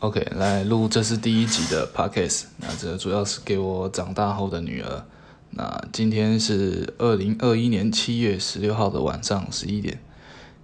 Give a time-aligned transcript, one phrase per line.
[0.00, 2.44] OK，来录，这是第一集的 Podcast。
[2.58, 5.04] 那这主要是给我长大后的女儿。
[5.50, 9.98] 那今天是二零二一年七月十六号的晚上十一点，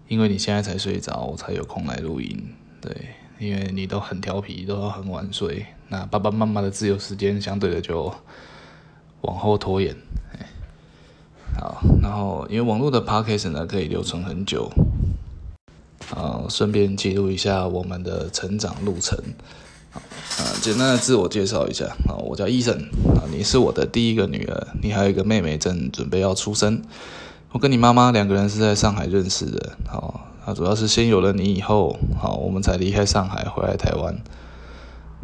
[0.06, 2.54] 因为你现在才睡着，我才有空来录音。
[2.80, 3.08] 对，
[3.40, 8.14] 因为你都很调皮，都很晚睡，那爸爸妈妈的自由时间相对的就
[9.22, 9.96] 往后拖延。
[11.58, 14.70] 好，然后因为网络的 Podcast 呢可以留存很久。
[16.10, 19.18] 啊，顺便记录一下我们的成长路程。
[19.92, 21.84] 啊，简单的自我介绍一下。
[22.08, 22.74] 啊，我叫医生。
[23.14, 26.82] 啊，你是我的第一个女儿，你还有一个妹妹正准备要出生。
[27.52, 29.72] 我跟你妈妈两个人是在上海认识的。
[29.86, 34.16] 好，那主要是先有了你以后，好，我们才离开上海回来台湾。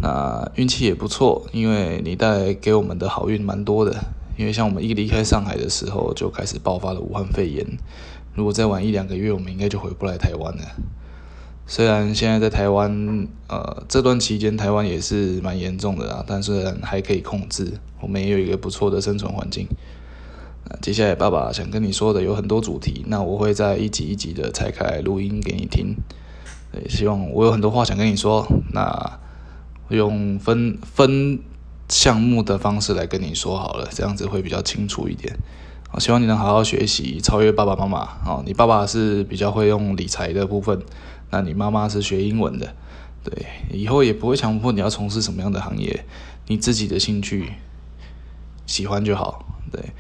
[0.02, 3.95] 那运气也不错，因为你带给我们的好运蛮多的。
[4.38, 7.66] 因为像我们一离开上海的时候，就开始爆发了武汉肺炎。
[8.34, 10.62] 如果再晚一两个月，我们应该就回不来台湾了。
[11.66, 19.68] 虽然现在在台湾，呃，这段期间台湾也是蛮严重的啊，但是还可以控制，我们也有一个不错的生存环境。
[20.64, 25.94] 那接下来爸爸想跟你说的有很多主题，那我会在一集一集的拆开录音给你听。
[26.72, 29.20] 对，希望我有很多话想跟你说，那
[29.90, 31.38] 用分分
[31.88, 35.37] 项目的方式来跟你说好了，这样子会比较清楚一点。
[35.93, 38.01] 好，希望你能好好学习，超越爸爸妈妈。
[38.24, 40.80] 哦，你爸爸是比较会用理财的部分，
[41.30, 42.74] 那你妈妈是学英文的。
[43.24, 46.05] 对，以后也不会强迫你要从事什么样的行业，
[46.46, 47.52] 你自己的兴趣
[48.66, 49.45] 喜欢就好。
[49.73, 49.93] 对，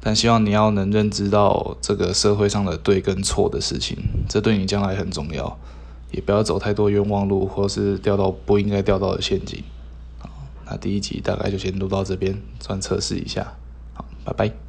[0.00, 3.96] 但希望你要能认知到这个社会上的对跟错的事情，
[4.28, 5.58] 这对你将来很重要。
[6.10, 9.62] 也不要走太多冤枉路，或是掉到不应该掉到的陷阱。
[10.18, 10.30] 好，
[10.64, 13.54] 那第一集大概就先录到这边，算测试一下。
[13.92, 14.67] 好，拜拜。